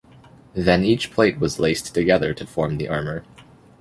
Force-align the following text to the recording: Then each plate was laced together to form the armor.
Then 0.55 0.83
each 0.83 1.11
plate 1.11 1.39
was 1.39 1.59
laced 1.59 1.93
together 1.93 2.33
to 2.33 2.47
form 2.47 2.77
the 2.79 2.87
armor. 2.87 3.23